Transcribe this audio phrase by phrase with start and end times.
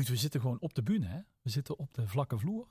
[0.00, 1.06] Ruud, we zitten gewoon op de bühne.
[1.06, 1.20] Hè?
[1.42, 2.68] We zitten op de vlakke vloer.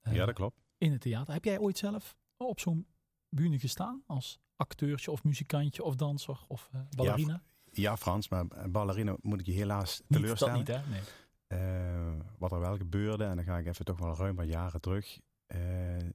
[0.00, 0.60] Eh, ja, dat klopt.
[0.78, 1.32] In het theater.
[1.34, 2.86] Heb jij ooit zelf op zo'n
[3.28, 4.02] bühne gestaan?
[4.06, 7.42] Als acteurtje of muzikantje of danser of eh, ballerina?
[7.70, 10.64] Ja, Frans, maar ballerina moet ik je helaas Niet, teleurstellen.
[10.64, 10.90] dat niet, hè?
[10.90, 11.00] Nee.
[11.46, 14.80] Eh, wat er wel gebeurde, en dan ga ik even toch wel ruim wat jaren
[14.80, 15.20] terug.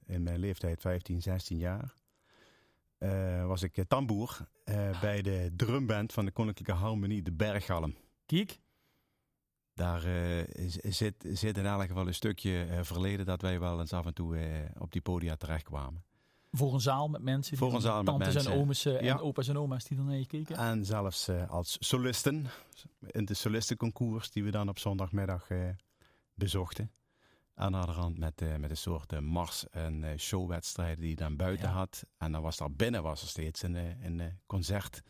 [0.06, 1.94] in mijn leeftijd, 15, 16 jaar,
[3.48, 7.96] was ik tamboer eh, bij de drumband van de Koninklijke Harmonie, de Berggalm.
[8.26, 8.60] Kijk,
[9.78, 13.80] Daar eh, is- zit, zit in elk geval een stukje eh, verleden dat wij wel
[13.80, 14.46] eens af en toe eh,
[14.78, 16.04] op die podia terechtkwamen.
[16.52, 17.58] voor een zaal met mensen.
[17.58, 18.52] Voor een zaal met tantes mensen.
[18.52, 19.14] en eh, Ja.
[19.14, 20.56] en opa's en oma's die dan naar je keken.
[20.56, 22.46] En zelfs eh, als solisten,
[23.02, 25.60] in de solistenconcours die we dan op zondagmiddag eh,
[26.34, 26.92] bezochten.
[27.56, 31.36] En naderhand met, eh, met een soort eh, mars- en eh, showwedstrijden die je dan
[31.36, 31.74] buiten Ja.
[31.74, 32.04] had.
[32.18, 35.02] En dan was daar binnen was er steeds een, eh, een eh, concert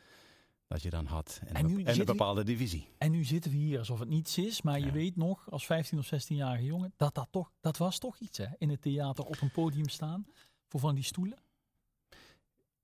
[0.67, 2.87] dat je dan had in, En een, nu bepaalde divisie.
[2.97, 4.61] En nu zitten we hier alsof het niets is.
[4.61, 8.19] Maar je weet nog, als 15 of 16-jarige jongen, dat dat toch, dat was toch
[8.19, 8.45] iets hè?
[8.57, 10.27] In het theater op een podium staan.
[10.67, 11.37] Voor van die stoelen.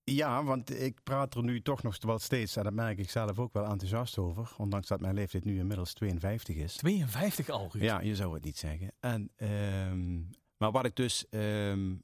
[0.04, 3.40] Ja, want ik praat er nu toch nog wel steeds, en dat merk ik zelf
[3.40, 4.52] ook wel enthousiast over.
[4.58, 6.76] Ondanks dat mijn leeftijd nu inmiddels 52 is.
[6.76, 7.84] 52 al, Ruud.
[7.84, 8.92] Ja, je zou het niet zeggen.
[9.00, 10.20] En, ehm,
[10.58, 11.96] maar wat ik dus ehm,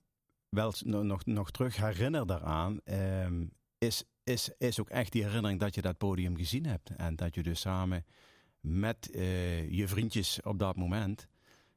[0.50, 3.46] wel nog, nog terug herinner daaraan, ehm,
[3.78, 6.90] is, is, is ook echt die herinnering dat je dat podium gezien hebt.
[6.90, 8.06] En dat je dus samen
[8.60, 11.28] met eh, je vriendjes op dat moment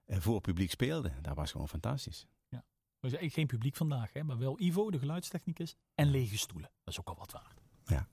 [0.05, 1.13] eh, voor publiek speelde.
[1.23, 2.27] Dat was gewoon fantastisch.
[2.51, 4.23] Er is eigenlijk geen publiek vandaag, hè?
[4.23, 6.71] maar wel Ivo, de geluidstechnicus, en lege stoelen.
[6.85, 7.61] Dat is ook al wat waard.
[7.87, 8.09] Ja.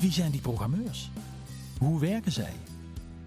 [0.00, 1.10] Wie zijn die programmeurs?
[1.78, 2.52] Hoe werken zij?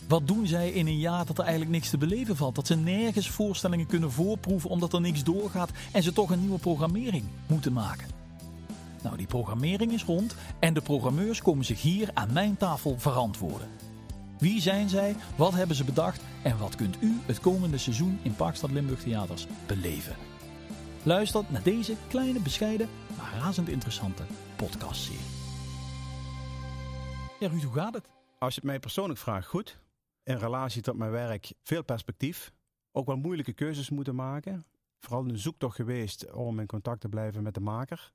[0.08, 2.56] Wat doen zij in een jaar dat er eigenlijk niks te beleven valt?
[2.56, 6.59] Dat ze nergens voorstellingen kunnen voorproeven omdat er niks doorgaat en ze toch een nieuwe
[6.59, 8.19] programmering moeten maken.
[9.03, 13.69] Nou, die programmering is rond en de programmeurs komen zich hier aan mijn tafel verantwoorden.
[14.38, 15.16] Wie zijn zij?
[15.38, 16.22] Wat hebben ze bedacht?
[16.44, 20.16] En wat kunt u het komende seizoen in Parkstad Limburg Theaters beleven?
[21.03, 24.24] Luister naar deze kleine, bescheiden, maar razend interessante
[24.56, 25.19] podcastserie.
[27.40, 28.09] Ja, Ruud, hoe gaat het?
[28.40, 29.79] Als je het mij persoonlijk vraagt, goed.
[30.24, 32.51] In relatie tot mijn werk, veel perspectief.
[32.91, 34.66] Ook wel moeilijke keuzes moeten maken.
[35.00, 38.12] Vooral een zoektocht geweest om in contact te blijven met de maker.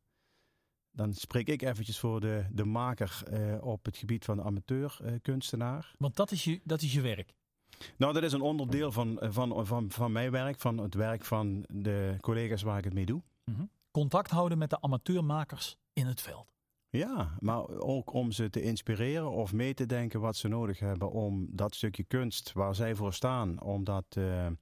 [0.95, 5.95] Dan spreek ik eventjes voor de, de maker eh, op het gebied van de amateurkunstenaar.
[5.99, 7.35] Want dat is je, dat is je werk.
[7.97, 11.25] nou, dat is een onderdeel van, eh, van, van, van mijn werk, van het werk
[11.25, 13.23] van de collega's waar ik het mee doe.
[13.91, 16.55] Contact houden met de amateurmakers in het veld.
[16.99, 21.11] Ja, maar ook om ze te inspireren of mee te denken wat ze nodig hebben
[21.11, 24.55] om dat stukje kunst waar zij voor staan, om dat eh, eh,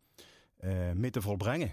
[0.94, 1.72] mee te volbrengen.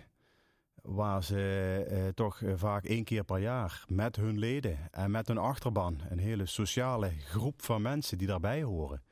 [0.84, 5.28] Waar ze eh, toch eh, vaak één keer per jaar met hun leden en met
[5.28, 9.04] hun achterban, een hele sociale groep van mensen die daarbij horen,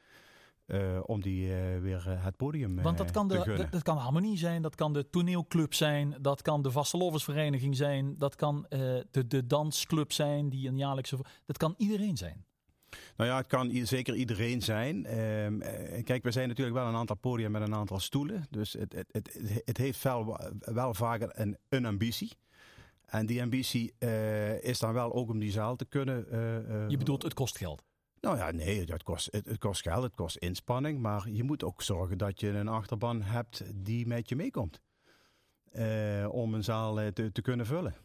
[0.66, 4.02] eh, om die weer het podium Want dat kan, te de, dat, dat kan de
[4.02, 9.28] harmonie zijn, dat kan de toneelclub zijn, dat kan de vastelovensvereniging zijn, dat kan de,
[9.28, 11.18] de dansclub zijn die een jaarlijkse.
[11.46, 12.46] Dat kan iedereen zijn.
[13.18, 15.06] Nou ja, het kan zeker iedereen zijn.
[15.06, 18.46] Ehm, eh, kijk, we zijn natuurlijk wel een aantal podia met een aantal stoelen.
[18.50, 22.32] Dus het, het, het, het heeft wel, wel vaker een, een ambitie.
[23.06, 26.32] En die ambitie eh, is dan wel ook om die zaal te kunnen.
[26.32, 27.84] eh, Je bedoelt, het kost geld.
[28.22, 31.00] Nou ja, nee, het kost, het, het kost geld, het kost inspanning.
[31.00, 34.82] Maar je moet ook zorgen dat je een achterban hebt die met je meekomt.
[36.30, 37.96] Om een zaal te, te kunnen vullen.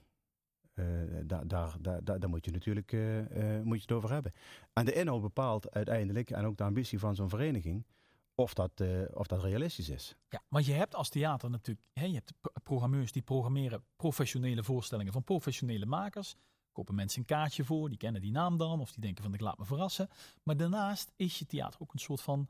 [0.73, 0.85] Eh,
[1.25, 1.47] daar,
[1.81, 4.33] daar, daar, moet je natuurlijk eh, eh, moet je het over hebben.
[4.73, 7.87] En de inhoud bepaalt uiteindelijk, en ook de ambitie van zo'n vereniging,
[8.35, 10.17] of dat, eh, of dat realistisch is.
[10.29, 14.63] Ja, want je hebt als theater natuurlijk, hè, je hebt pro- programmeurs die programmeren professionele
[14.65, 16.35] voorstellingen van professionele makers.
[16.73, 19.41] Kopen mensen een kaartje voor, die kennen die naam dan, of die denken van ik
[19.41, 20.09] laat me verrassen.
[20.43, 22.49] Maar daarnaast is je theater ook een soort van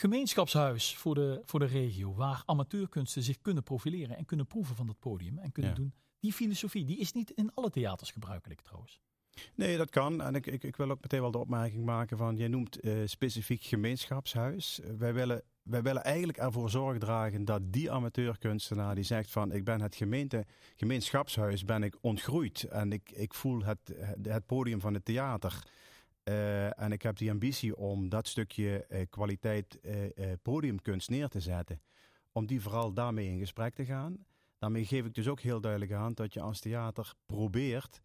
[0.00, 4.86] gemeenschapshuis voor de, voor de regio, waar amateurkunsten zich kunnen profileren en kunnen proeven van
[4.86, 5.76] dat podium en kunnen Ja.
[5.76, 5.94] doen.
[6.20, 9.00] Die filosofie, die is niet in alle theaters gebruikelijk trouwens.
[9.54, 10.22] Nee, dat kan.
[10.22, 12.92] En ik, ik, ik wil ook meteen wel de opmerking maken van, jij noemt eh,
[13.04, 14.80] specifiek gemeenschapshuis.
[14.80, 19.52] Eh, wij, willen, wij willen eigenlijk ervoor zorg dragen dat die amateurkunstenaar die zegt van,
[19.52, 22.62] ik ben het gemeente, gemeenschapshuis, ben ik ontgroeid.
[22.62, 25.62] En ik, ik voel het, het, podium van het theater.
[26.22, 29.80] Eh, en ik heb die ambitie om dat stukje kwaliteit
[30.42, 31.80] podiumkunst neer te zetten.
[32.32, 34.26] Om die vooral daarmee in gesprek te gaan.
[34.58, 38.00] Daarmee geef ik dus ook heel duidelijk aan dat je als theater probeert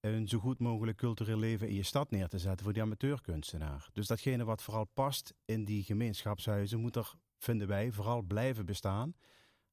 [0.00, 3.88] een zo goed mogelijk cultureel leven in je stad neer te zetten voor die amateurkunstenaar.
[3.92, 9.14] Dus datgene wat vooral past in die gemeenschapshuizen moet er, vinden wij, vooral blijven bestaan.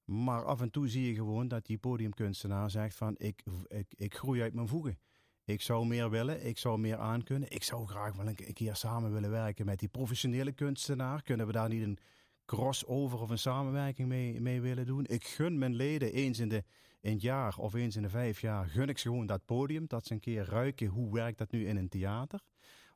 [0.05, 4.15] Maar af en toe zie je gewoon dat die podiumkunstenaar zegt van ik, ik, ik
[4.15, 4.99] groei uit mijn voegen.
[5.45, 7.51] Ik zou meer willen, ik zou meer aankunnen.
[7.51, 11.21] Ik zou graag wel een keer samen willen werken met die professionele kunstenaar.
[11.21, 11.97] Kunnen we daar niet een
[12.45, 15.05] crossover of een samenwerking mee, mee willen doen.
[15.05, 16.63] Ik gun mijn leden eens in, de,
[16.99, 19.87] in het jaar of eens in de vijf jaar, gun ik ze gewoon dat podium.
[19.87, 22.41] Dat ze een keer ruiken hoe werkt dat nu in een theater.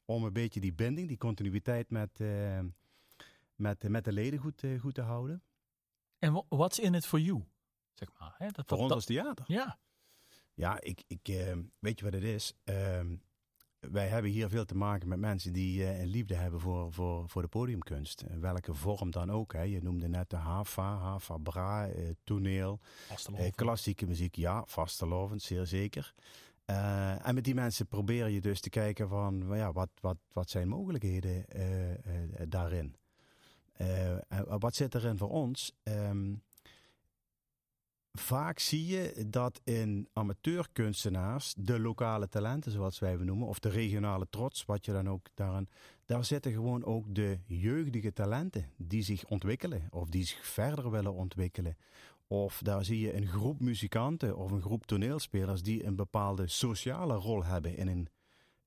[0.05, 2.59] Om een beetje die binding, die continuïteit met, uh,
[3.55, 5.43] met, met de leden goed, uh, goed te houden.
[6.19, 7.43] En what's in it for you?
[7.93, 8.47] Zeg maar, hè?
[8.47, 9.45] Dat, voor ons als theater?
[9.47, 9.79] Ja.
[10.53, 12.53] Ja, ik, ik, uh, weet je wat het is?
[13.79, 17.29] Wij hebben hier veel te maken met mensen die uh, een liefde hebben voor, voor,
[17.29, 18.21] voor de podiumkunst.
[18.21, 19.53] In welke vorm dan ook.
[19.53, 19.61] Hè.
[19.61, 22.79] Je noemde net de Hafa, Hafa Bra, uh, toneel,
[23.31, 24.35] uh, klassieke muziek.
[24.35, 26.13] Ja, vastelovend, zeer zeker.
[26.65, 30.67] en met die mensen probeer je dus te kijken van ja, wat, wat, wat zijn
[30.67, 31.45] mogelijkheden
[32.47, 32.95] daarin.
[34.59, 35.73] wat zit erin voor ons?
[35.83, 36.41] Um,
[38.19, 43.69] vaak zie je dat in amateurkunstenaars de lokale talenten, zoals wij we noemen, of de
[43.69, 45.67] regionale trots, wat je dan ook daaraan,
[46.05, 51.13] daar zitten gewoon ook de jeugdige talenten die zich ontwikkelen of die zich verder willen
[51.13, 51.77] ontwikkelen.
[52.27, 57.13] Of daar zie je een groep muzikanten of een groep toneelspelers die een bepaalde sociale
[57.13, 58.07] rol hebben in een,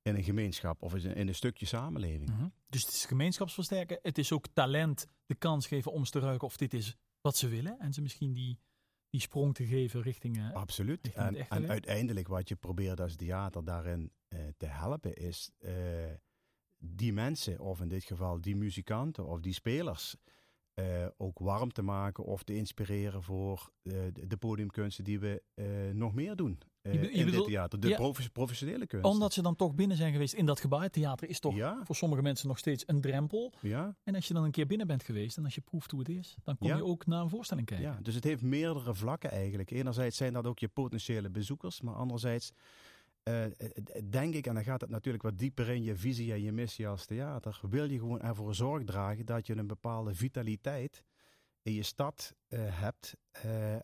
[0.02, 2.30] in een gemeenschap of in een stukje samenleving.
[2.30, 2.46] Mhm.
[2.68, 6.56] Dus het is gemeenschapsversterken, het is ook talent de kans geven om te ruiken of
[6.56, 8.58] dit is wat ze willen en ze misschien die
[9.10, 10.36] die sprong te geven richting.
[10.36, 11.12] Uh, Absoluut.
[11.12, 15.72] en, en uiteindelijk wat je probeert als theater daarin uh, te helpen is uh,
[16.78, 20.16] die mensen, of in dit geval die muzikanten of die spelers,
[21.16, 23.70] ook warm te maken of te inspireren voor
[24.12, 25.42] de podiumkunsten die we
[25.94, 26.58] nog meer doen.
[26.82, 29.06] Je, in dit theater, de professionele kunst.
[29.06, 30.80] Omdat ze dan toch binnen zijn geweest in dat gebouw.
[30.80, 33.52] Het theater is toch voor sommige mensen nog steeds een drempel.
[33.60, 33.96] Ja.
[34.02, 36.08] En als je dan een keer binnen bent geweest en als je proeft hoe het
[36.08, 37.86] is, dan kom je ook naar een voorstelling kijken.
[37.86, 39.70] Ja, dus het heeft meerdere vlakken eigenlijk.
[39.70, 42.52] Enerzijds zijn dat ook je potentiële bezoekers, maar anderzijds
[43.24, 43.44] uh,
[44.10, 46.88] denk ik, en dan gaat het natuurlijk wat dieper in je visie en je missie
[46.88, 51.04] als theater, wil je gewoon ervoor zorg dragen dat je een bepaalde vitaliteit
[51.62, 53.16] in je stad uh, hebt.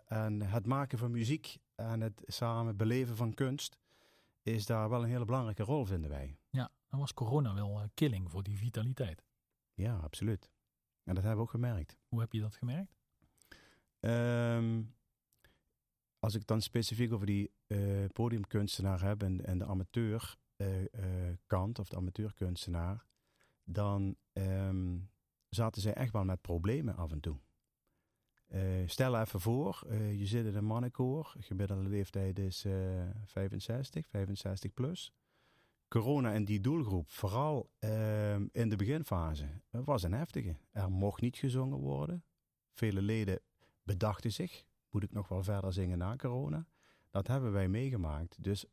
[0.06, 3.79] en het maken van muziek en het samen beleven van kunst
[4.43, 6.38] is daar wel een hele belangrijke rol, vinden wij.
[6.50, 9.25] Ja, dan was corona wel killing voor die vitaliteit.
[9.75, 10.50] Ja, absoluut.
[11.05, 11.97] En dat hebben we ook gemerkt.
[12.09, 12.97] Hoe heb je dat gemerkt?
[14.00, 14.95] Um,
[16.26, 21.88] als ik dan specifiek over die uh, podiumkunstenaar heb en, en de amateurkant uh, of
[21.88, 23.06] de amateurkunstenaar,
[23.64, 25.11] dan um,
[25.49, 27.38] zaten zij echt wel met problemen af en toe.
[28.87, 31.34] Stel even voor, je zit in een mannenkoor.
[31.38, 35.12] Gemiddelde leeftijd is uh, 65, 65 plus.
[35.88, 40.56] Corona in die doelgroep, vooral ehm, in de beginfase, was een heftige.
[40.70, 42.25] Er mocht niet gezongen worden.
[42.73, 43.40] Vele leden
[43.82, 44.64] bedachten zich,
[44.96, 46.66] moet ik nog wel verder zingen na corona?
[47.10, 48.43] Dat hebben wij meegemaakt.
[48.43, 48.64] Dus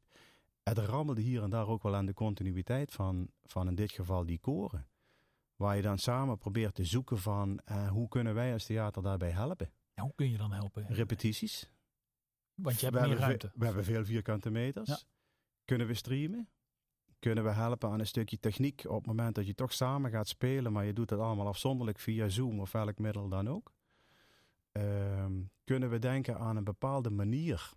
[0.64, 4.26] het rammelde hier en daar ook wel aan de continuïteit van, van in dit geval
[4.26, 4.88] die koren.
[5.56, 9.32] Waar je dan samen probeert te zoeken van uh, hoe kunnen wij als theater daarbij
[9.32, 9.72] helpen.
[9.94, 10.86] Ja, hoe kun je dan helpen?
[10.88, 11.70] Repetities.
[12.56, 13.52] Want je hebt we meer ruimte.
[13.56, 14.90] we hebben veel vierkante meters.
[14.90, 15.00] Ja.
[15.66, 16.50] Kunnen we streamen?
[17.20, 20.28] Kunnen we helpen aan een stukje techniek op het moment dat je toch samen gaat
[20.28, 23.72] spelen, maar je doet het allemaal afzonderlijk via Zoom of welk middel dan ook?
[24.78, 25.26] Uh,
[25.64, 27.72] kunnen we denken aan een bepaalde manier,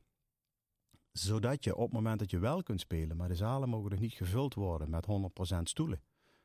[1.13, 4.01] zodat je op het moment dat je wel kunt spelen, maar de zalen mogen nog
[4.01, 5.07] niet gevuld worden met
[5.57, 6.03] 100% stoelen,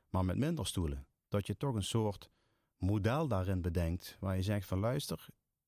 [0.09, 2.29] maar met minder stoelen dat je toch een soort
[2.77, 4.17] model daarin bedenkt.
[4.19, 5.27] Waar je zegt van luister,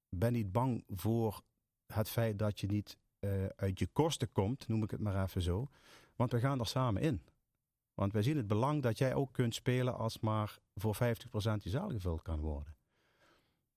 [0.09, 1.41] ben niet bang voor
[1.93, 5.41] het feit dat je niet uh, uit je kosten komt, noem ik het maar even
[5.41, 5.67] zo.
[6.15, 7.21] Want we gaan er samen in.
[7.93, 10.99] Want wij zien het belang dat jij ook kunt spelen als maar voor 50%
[11.59, 12.75] je zaal gevuld kan worden.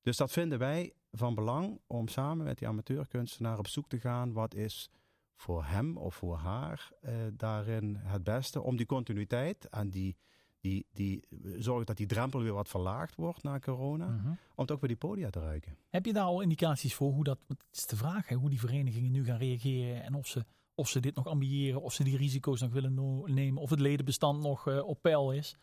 [0.07, 4.33] Dus dat vinden wij van belang om samen met die amateurkunstenaar op zoek te gaan.
[4.33, 4.91] Wat is
[5.35, 10.17] voor hem of voor haar uh, daarin het beste om die continuïteit en die
[10.61, 11.25] die, die
[11.59, 14.07] zorgen dat die drempel weer wat verlaagd wordt na corona.
[14.07, 14.29] Mhm.
[14.29, 15.77] Om het ook weer die podia te ruiken.
[15.89, 18.61] Heb je daar al indicaties voor hoe dat, het is de vraag, hè, hoe die
[18.61, 20.45] verenigingen nu gaan reageren en of ze,
[20.75, 24.43] of ze dit nog ambiëren, of ze die risico's nog willen nemen, of het ledenbestand
[24.43, 25.57] nog uh, op peil is.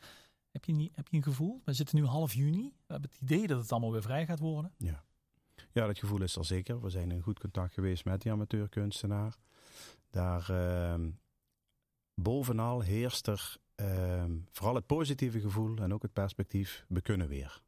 [0.53, 1.61] Heb je, niet, heb je een gevoel?
[1.65, 2.73] We zitten nu half juni.
[2.85, 4.73] We hebben het idee dat het allemaal weer vrij gaat worden.
[4.77, 5.03] Ja.
[5.71, 6.81] Ja, dat gevoel is er zeker.
[6.81, 9.35] We zijn in goed contact geweest met die amateurkunstenaar.
[10.09, 11.07] Daar uh,
[12.15, 17.61] bovenal heerst er Ehm, vooral het positieve gevoel en ook het perspectief, we kunnen weer.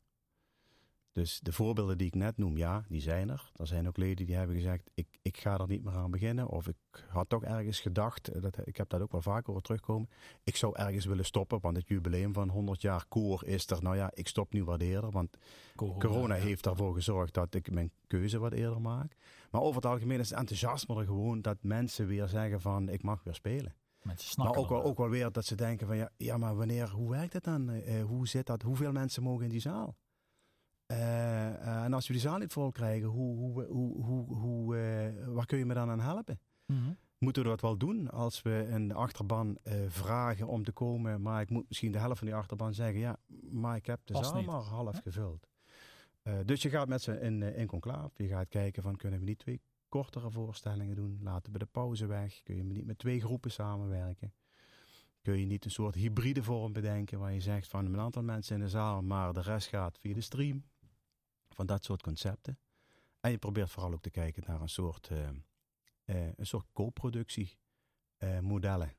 [1.16, 3.52] Dus de voorbeelden die ik net noem, ja, die zijn er.
[3.56, 6.48] Er zijn ook leden die hebben gezegd, ik, ik ga er niet meer aan beginnen.
[6.48, 6.76] Of ik
[7.08, 10.10] had toch ergens gedacht, eh, dat, ik heb dat ook wel vaker horen terugkomen.
[10.44, 13.82] Ik zou ergens willen stoppen, want het jubileum van 100 jaar koor is er.
[13.82, 15.38] Nou ja, ik stop nu wat eerder, want
[15.76, 19.16] corona, heeft ervoor gezorgd dat ik mijn keuze wat eerder maak.
[19.52, 23.04] Maar over het algemeen is het enthousiasme er gewoon dat mensen weer zeggen van, ik
[23.04, 23.76] mag weer spelen
[24.38, 27.10] maar ook wel, ook wel weer dat ze denken van ja, ja maar wanneer, hoe
[27.10, 27.70] werkt het dan?
[27.70, 28.62] Uh, hoe zit dat?
[28.62, 29.96] Hoeveel mensen mogen in die zaal?
[30.88, 35.46] Uh, als we die zaal niet vol krijgen, hoe, hoe, hoe, hoe, hoe, eh, waar
[35.46, 36.40] kun je me dan aan helpen?
[36.66, 36.92] Mhm.
[37.18, 41.42] Moeten we dat wel doen als we een achterban eh, vragen om te komen, maar
[41.42, 43.18] ik moet misschien de helft van die achterban zeggen, ja,
[43.52, 44.46] maar ik heb de zaal niet.
[44.46, 45.48] maar half gevuld.
[46.22, 48.24] Eh, dus je gaat met ze in, eh, in conclave.
[48.24, 51.20] Je gaat kijken van kunnen we niet twee kortere voorstellingen doen?
[51.22, 52.44] Laten we de pauze weg?
[52.44, 54.34] Kun je niet met twee groepen samenwerken?
[55.22, 58.56] Kun je niet een soort hybride vorm bedenken waar je zegt van een aantal mensen
[58.56, 60.64] in de zaal, maar de rest gaat via de stream?
[61.56, 62.60] Van dat soort concepten.
[63.20, 65.30] En je probeert vooral ook te kijken naar een soort, eh,
[66.36, 67.58] een soort co-productie
[68.18, 68.94] eh, modellen.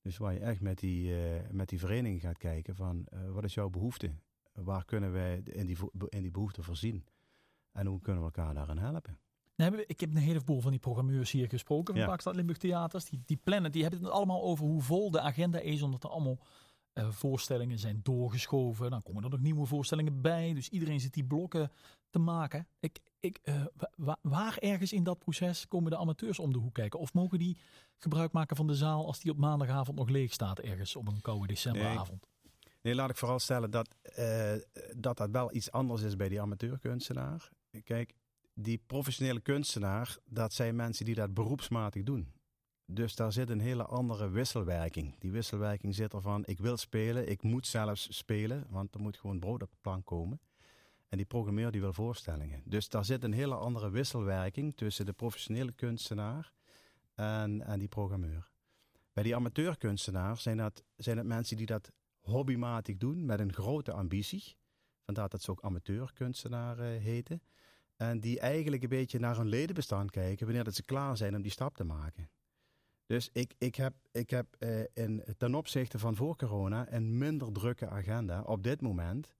[0.00, 1.14] Dus waar je echt met die,
[1.50, 4.14] met die vereniging gaat kijken van wat is jouw behoefte?
[4.52, 5.76] Waar kunnen wij in die,
[6.08, 7.06] in die behoefte voorzien?
[7.72, 9.18] En hoe kunnen we elkaar daarin helpen?
[9.58, 12.30] Nou, ik heb een heleboel van die programmeurs hier gesproken van Ja.
[12.32, 13.04] Limburg Theaters.
[13.04, 16.10] Die, die plannen, die hebben het allemaal over hoe vol de agenda is, omdat er
[16.10, 16.38] allemaal
[16.98, 18.90] eh, voorstellingen zijn doorgeschoven.
[18.90, 20.54] Dan komen er nog nieuwe voorstellingen bij.
[20.54, 21.70] Dus iedereen zit die blokken
[22.10, 22.66] te maken.
[22.80, 26.58] Ik, ik, eh, wa- wa- waar ergens in dat proces komen de amateurs om de
[26.58, 26.98] hoek kijken?
[27.00, 27.58] Of mogen die
[27.98, 31.20] gebruik maken van de zaal als die op maandagavond nog leeg staat ergens op een
[31.20, 32.26] koude decemberavond?
[32.82, 34.52] Nee, laat ik vooral stellen dat, eh,
[34.96, 37.50] dat dat wel iets anders is bij die amateurkunstenaar.
[37.84, 38.14] Kijk,
[38.54, 42.32] die professionele kunstenaar, dat zijn mensen die dat beroepsmatig doen.
[42.90, 45.18] Dus daar zit een hele andere wisselwerking.
[45.18, 49.38] Die wisselwerking zit ervan, ik wil spelen, ik moet zelfs spelen, want er moet gewoon
[49.38, 50.40] brood op de plank komen.
[51.08, 52.62] En die programmeur die wil voorstellingen.
[52.64, 56.52] Dus daar zit een hele andere wisselwerking tussen de professionele kunstenaar
[57.14, 58.50] en, en die programmeur.
[59.12, 63.92] Bij die amateurkunstenaar zijn dat, zijn het mensen die dat hobbymatig doen met een grote
[63.92, 64.56] ambitie.
[65.04, 67.42] Vandaar dat ze ook amateurkunstenaar eh, heten.
[67.96, 71.42] En die eigenlijk een beetje naar hun ledenbestand kijken wanneer dat ze klaar zijn om
[71.42, 72.30] die stap te maken.
[73.08, 77.52] Dus ik, ik heb, ik heb eh, in, ten opzichte van voor corona een minder
[77.52, 79.34] drukke agenda op dit moment.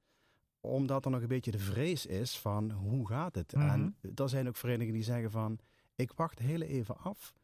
[0.61, 3.53] Omdat er nog een beetje de vrees is van hoe gaat het?
[3.53, 3.69] Mhm.
[3.69, 5.59] En er zijn ook verenigingen die zeggen van
[5.95, 7.35] ik wacht heel even af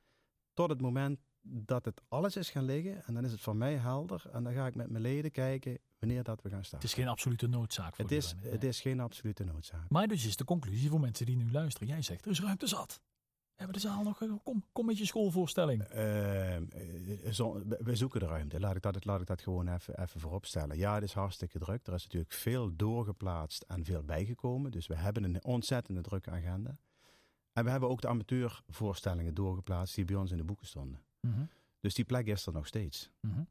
[0.52, 3.04] tot het moment dat het alles is gaan liggen.
[3.04, 4.24] En dan is het voor mij helder.
[4.32, 6.88] En dan ga ik met mijn leden kijken wanneer dat we gaan Het starten.
[6.88, 9.88] is geen absolute noodzaak voor Het is, het is geen absolute noodzaak.
[9.88, 11.88] Maar dus is de conclusie voor mensen die nu luisteren.
[11.88, 13.00] Jij zegt, er is ruimte zat.
[13.54, 14.18] Hebben de zaal nog.
[14.42, 15.82] Kom, kom met je schoolvoorstelling.
[15.82, 16.62] Eh, eh,
[17.32, 18.60] zo- we- we zoeken de ruimte.
[18.60, 20.76] Laat ik dat, laat ik dat gewoon even, even voorop stellen.
[20.76, 21.86] Ja, het is hartstikke druk.
[21.86, 24.70] Er is natuurlijk veel doorgeplaatst en veel bijgekomen.
[24.70, 26.78] Dus we hebben een ontzettende drukke agenda.
[27.52, 31.02] En we hebben ook de amateurvoorstellingen doorgeplaatst die bij ons in de boeken stonden.
[31.20, 31.44] Mhm,
[31.80, 33.10] Dus die plek is er nog steeds.
[33.20, 33.42] mhm.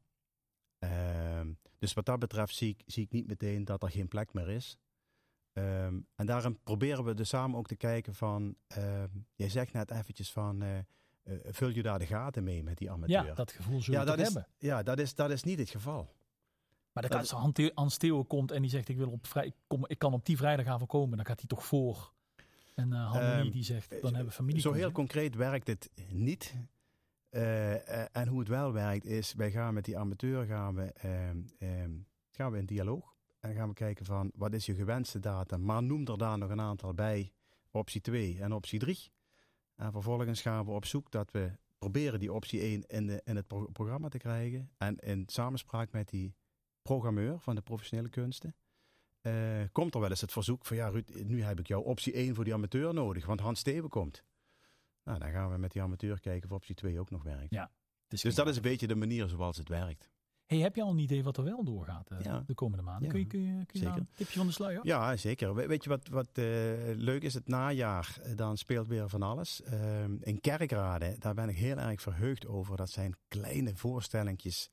[0.78, 4.32] Ehm, dus wat dat betreft zie ik, zie ik niet meteen dat er geen plek
[4.32, 4.78] meer is.
[5.54, 8.56] Ehm, en daarom proberen we dus samen ook te kijken van...
[8.66, 10.62] ehm, jij zegt net eventjes van...
[10.62, 10.84] eh, eh,
[11.42, 13.24] vul je daar de gaten mee met die amateur?
[13.26, 14.52] Ja, dat gevoel zullen Ja, we dat is, hebben.
[14.58, 16.14] ja dat, is, dat is niet het geval.
[16.92, 17.30] Maar dat als
[17.74, 20.26] Hans Theo- komt en die zegt ik, wil op vrij, ik, kom, ik kan op
[20.26, 22.12] die vrijdagavond komen, dan gaat hij toch voor.
[22.74, 24.60] En Harmonie Ehm, die zegt, dan hebben we familie.
[24.60, 26.54] Zo heel concreet werkt het niet.
[28.12, 30.92] En hoe het wel werkt is, wij gaan met die amateur gaan we,
[32.30, 33.13] gaan we in dialoog.
[33.44, 35.64] En gaan we kijken van, wat is je gewenste datum?
[35.64, 37.32] Maar noem er daar nog een aantal bij,
[37.70, 39.12] optie 2 en optie 3.
[39.74, 43.36] En vervolgens gaan we op zoek dat we proberen die optie 1 in, de, in
[43.36, 44.70] het pro- programma te krijgen.
[44.76, 46.34] En in samenspraak met die
[46.82, 48.54] programmeur van de professionele kunsten.
[49.20, 49.32] eh,
[49.72, 52.34] komt er wel eens het verzoek van ja Ruud, nu heb ik jouw optie 1
[52.34, 54.24] voor die amateur nodig, want Hans Steven komt.
[55.04, 57.50] Nou, dan gaan we met die amateur kijken of optie 2 ook nog werkt.
[57.54, 57.70] Ja.
[58.08, 60.10] Dus dat is een beetje de manier zoals het werkt.
[60.54, 62.42] Hey, heb je al een idee wat er wel doorgaat eh, Ja.
[62.46, 63.02] de komende maanden?
[63.04, 64.80] Ja, kun je, kun je, kun je een tipje van de sluier?
[64.82, 65.54] Ja, zeker.
[65.54, 66.44] We- Weet je wat, wat eh,
[66.94, 67.34] leuk is?
[67.34, 69.60] Het najaar, eh, dan speelt weer van alles.
[70.20, 72.76] In Kerkrade, daar ben ik heel erg verheugd over.
[72.76, 74.70] Dat zijn kleine voorstellingjes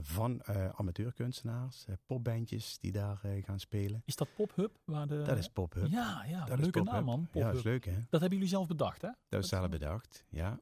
[0.00, 0.42] van
[0.74, 4.02] amateurkunstenaars, popbandjes die daar gaan spelen.
[4.04, 4.76] Is dat Pop-Hub?
[4.84, 5.22] Waar de...
[5.22, 5.86] Dat is Pop-Up.
[5.86, 7.20] Ja, ja dat is leuke naam man.
[7.20, 7.44] Ja, Pop-Hub.
[7.44, 7.92] dat is leuk hè?
[8.10, 9.08] Dat hebben jullie zelf bedacht hè?
[9.28, 10.58] Dat is zelf bedacht, ja.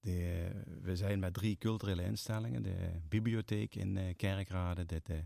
[0.00, 0.50] De,
[0.82, 2.62] we zijn met drie culturele instellingen.
[2.62, 5.24] De bibliotheek in eh, Kerkrade, de, de,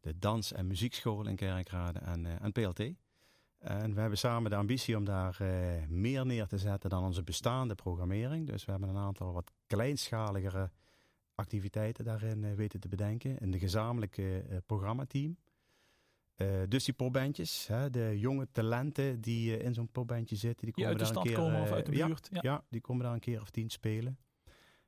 [0.00, 2.80] de dans- en muziekschool in Kerkrade en, eh, en PLT.
[3.58, 7.22] En we hebben samen de ambitie om daar eh, meer neer te zetten dan onze
[7.22, 8.46] bestaande programmering.
[8.46, 10.70] Dus we hebben een aantal wat kleinschaligere
[11.34, 13.38] activiteiten daarin weten te bedenken.
[13.38, 15.36] In de gezamenlijke eh, programmateam.
[16.34, 20.74] Eh, dus die popbandjes, hè, de jonge talenten die eh, in zo'n popbandje zitten, die
[20.74, 22.28] Die komen uit de daar een keer, komen of eh, uit de ja, buurt.
[22.30, 22.38] Ja.
[22.42, 24.18] ja, die komen daar een keer of tien spelen.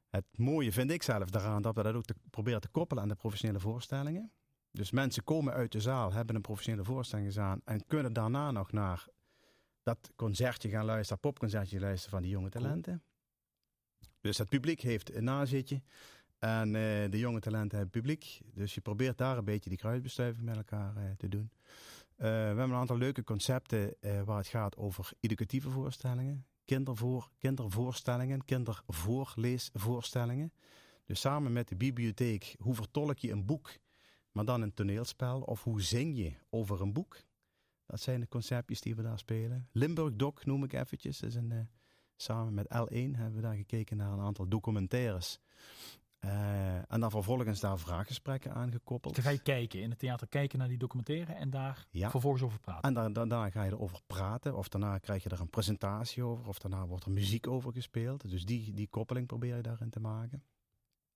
[0.08, 3.08] Het mooie vind ik zelf daaraan dat we dat ook te, proberen te koppelen aan
[3.08, 4.32] de professionele voorstellingen.
[4.70, 8.72] Dus mensen komen uit de zaal, hebben een professionele voorstelling gedaan en kunnen daarna nog
[8.72, 9.06] naar
[9.82, 13.02] dat concertje gaan luisteren, popconcertje luisteren van die jonge talenten.
[14.20, 15.82] Dus het publiek heeft een nazitje
[16.38, 18.40] en eh, de jonge talenten hebben publiek.
[18.54, 21.50] Dus je probeert daar een beetje die kruisbestuiving met elkaar eh, te doen.
[22.16, 30.52] we hebben een aantal leuke concepten waar het gaat over educatieve voorstellingen, kindervoor, kindervoorstellingen, kindervoorleesvoorstellingen.
[31.04, 33.70] Dus samen met de bibliotheek, hoe vertolk je een boek,
[34.32, 35.40] maar dan een toneelspel?
[35.40, 37.24] Of hoe zing je over een boek?
[37.86, 39.68] Dat zijn de conceptjes die we daar spelen.
[39.72, 41.22] Limburg Doc noem ik eventjes.
[41.22, 41.68] Is een,
[42.16, 45.40] samen met L1 hebben we daar gekeken naar een aantal documentaires.
[46.26, 49.14] Uh, en dan vervolgens daar vraaggesprekken aangekoppeld.
[49.14, 52.60] Dan ga je kijken, in het theater kijken naar die documentaire en daar vervolgens over
[52.60, 52.96] praten.
[52.96, 54.56] En daarna ga je erover praten.
[54.56, 56.48] Of daarna krijg je er een presentatie over.
[56.48, 58.30] Of daarna wordt er muziek over gespeeld.
[58.30, 60.42] Dus die, die koppeling probeer je daarin te maken.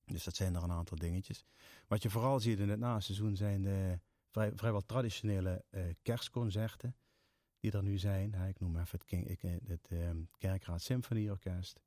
[0.05, 1.45] Dus dat zijn er een aantal dingetjes.
[1.89, 3.99] Wat je vooral ziet in het naseizoen zijn de
[4.29, 6.97] vrij, vrijwel traditionele uh, kerstconcerten
[7.61, 8.35] die er nu zijn.
[8.35, 11.81] ik noem even het, King, ik, eh, het um, Kerkraad Symfonieorkest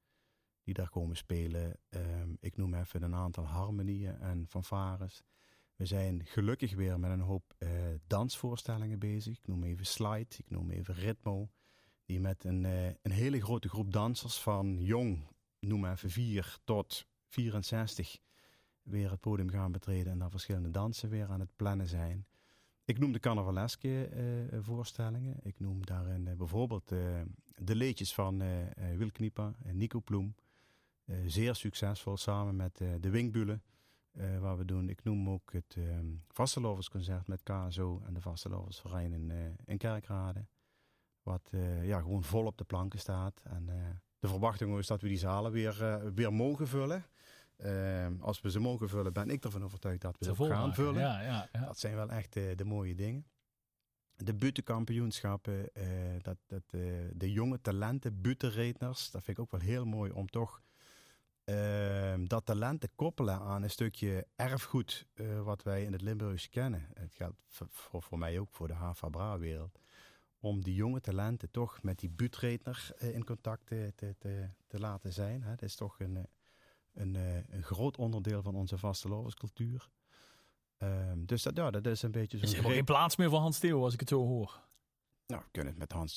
[0.63, 1.77] die daar komen spelen.
[1.89, 5.23] Um, ik noem even een aantal harmonieën en fanfares.
[5.75, 7.69] We zijn gelukkig weer met een hoop uh,
[8.07, 9.37] dansvoorstellingen bezig.
[9.37, 11.49] Ik noem even Slide, ik noem even Ritmo.
[12.05, 15.27] Die met een, uh, een hele grote groep dansers van jong,
[15.59, 18.17] noem even 4 tot 64,
[18.81, 22.25] weer het podium gaan betreden en daar verschillende dansen weer aan het plannen zijn.
[22.85, 25.37] Ik noem de carnavaleske uh, voorstellingen.
[25.41, 26.87] Ik noem daarin bijvoorbeeld
[27.55, 28.43] de leedjes van
[28.97, 30.35] Wil Knieper en Nico Ploem.
[31.25, 33.63] Zeer succesvol samen met de Wingbulen.
[34.39, 34.89] waar we doen.
[34.89, 35.77] Ik noem ook het
[36.27, 40.45] Vasteloversconcert met KSO en de Vasteloversverein in, in Kerkrade.
[41.23, 41.49] Wat
[41.81, 43.41] ja, gewoon vol op de planken staat.
[43.43, 43.65] En
[44.19, 47.05] de verwachting is dat we die zalen weer, weer mogen vullen.
[47.57, 51.01] Uh, als we ze mogen vullen, ben ik ervan overtuigd dat we ze gaan vullen.
[51.01, 51.65] Ja, ja, ja.
[51.65, 53.25] Dat zijn wel echt uh, de mooie dingen.
[54.15, 55.85] De butenkampioenschappen, uh,
[56.21, 60.29] dat, dat, uh, de jonge talenten, butenredners, dat vind ik ook wel heel mooi om
[60.29, 60.61] toch
[61.43, 65.07] ehm, dat talent te koppelen aan een stukje erfgoed
[65.43, 66.87] wat wij in het Limburgs kennen.
[66.93, 69.79] Het geldt voor, voor mij ook voor de HVA-wereld.
[70.39, 74.15] Om die jonge talenten toch met die buutredner in contact te, te,
[74.67, 75.43] te, laten zijn.
[75.43, 75.49] Hè.
[75.49, 76.27] Dat is toch een
[76.93, 79.89] een, uh, een groot onderdeel van onze vastelovenscultuur.
[80.77, 82.43] Um, dus dat, ja, dat is een beetje zo.
[82.43, 84.61] Is er geen plaats meer voor Hans Theo als ik het zo hoor?
[85.27, 86.15] Nou, we kunnen het met Hans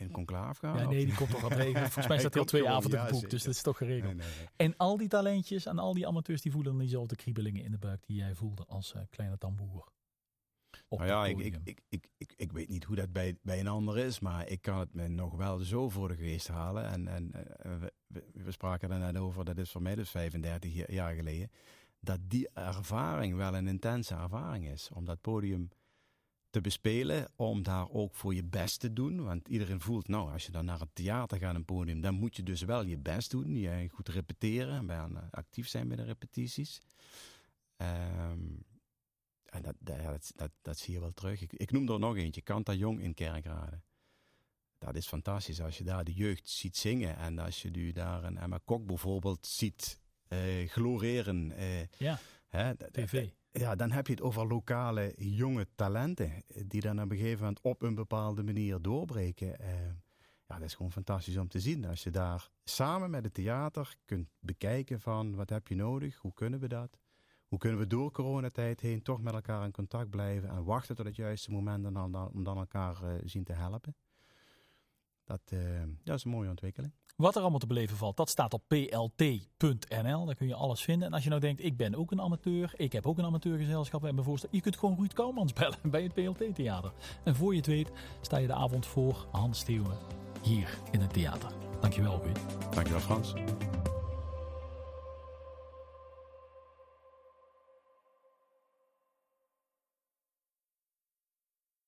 [0.00, 0.76] in conclaaf gaan.
[0.76, 1.82] Ja, nee, die komt toch regelen.
[1.92, 4.16] Volgens mij staat hij al twee avonden ja, geboekt, dus dat is toch geregeld.
[4.16, 4.48] Nee, nee, nee.
[4.56, 8.06] En al die talentjes en al die amateurs, die voelen diezelfde kriebelingen in de buik
[8.06, 9.92] die jij voelde als uh, kleine tamboer.
[10.88, 13.68] Nou ja, ik, ik, ik, ik, ik, ik weet niet hoe dat bij, bij een
[13.68, 16.84] ander is, maar ik kan het me nog wel zo voor de geest halen.
[16.88, 17.30] En, en
[17.80, 17.92] we,
[18.32, 21.50] we, spraken er net over, dat is voor mij dus 35 jaar geleden,
[22.00, 24.90] dat die ervaring wel een intense ervaring is.
[24.94, 25.68] Om dat podium
[26.50, 29.24] te bespelen, om daar ook voor je best te doen.
[29.24, 32.36] Want iedereen voelt, nou, als je dan naar het theater gaat, een podium, dan moet
[32.36, 33.56] je dus wel je best doen.
[33.56, 36.80] Je goed repeteren en actief zijn bij de repetities.
[37.76, 38.64] Um,
[39.44, 41.40] en dat, dat, dat, dat, zie je wel terug.
[41.40, 43.80] Ik, ik noem er nog eentje, Kanta Jong in Kerkrade.
[44.78, 47.16] Dat is fantastisch als je daar de jeugd ziet zingen.
[47.16, 51.50] En als je nu daar een Emma Kok bijvoorbeeld ziet uh, gloreren.
[51.50, 53.28] Uh, ja, hè, tv.
[53.52, 56.44] Ja, dan heb je het over lokale jonge talenten.
[56.66, 59.56] Die dan op een gegeven moment op een bepaalde manier doorbreken.
[59.60, 59.66] Uh,
[60.46, 61.84] ja, dat is gewoon fantastisch om te zien.
[61.84, 66.34] Als je daar samen met het theater kunt bekijken van wat heb je nodig, hoe
[66.34, 66.98] kunnen we dat?
[67.46, 71.06] Hoe kunnen we door coronatijd heen toch met elkaar in contact blijven en wachten tot
[71.06, 71.86] het juiste moment
[72.32, 73.94] om dan elkaar uh, zien te helpen?
[75.30, 75.60] Dat, uh,
[76.04, 76.92] dat is een mooie ontwikkeling.
[77.16, 80.24] Wat er allemaal te beleven valt, dat staat op plt.nl.
[80.24, 81.08] Daar kun je alles vinden.
[81.08, 84.04] En als je nou denkt, ik ben ook een amateur, ik heb ook een amateurgezelschap
[84.04, 86.92] en voorstel, je kunt gewoon Ruud Kouwmans bellen bij het PLT-theater.
[87.24, 87.90] En voor je het weet,
[88.20, 89.98] sta je de avond voor Hans Theeuwen
[90.42, 91.50] hier in het theater.
[91.80, 92.38] Dankjewel, Ruud.
[92.74, 93.32] Dankjewel, Frans.